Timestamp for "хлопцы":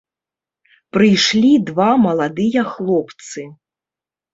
2.75-3.41